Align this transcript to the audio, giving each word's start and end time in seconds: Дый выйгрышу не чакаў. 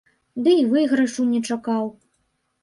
Дый 0.45 0.59
выйгрышу 0.71 1.27
не 1.35 1.43
чакаў. 1.49 1.85